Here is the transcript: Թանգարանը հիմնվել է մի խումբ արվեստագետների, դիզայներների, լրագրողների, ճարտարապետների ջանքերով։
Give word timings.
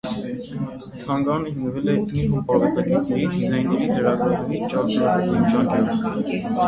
Թանգարանը 1.01 1.51
հիմնվել 1.57 1.91
է 1.93 1.97
մի 1.99 2.23
խումբ 2.31 2.49
արվեստագետների, 2.55 3.29
դիզայներների, 3.35 3.93
լրագրողների, 3.99 4.63
ճարտարապետների 4.73 5.53
ջանքերով։ 5.53 6.51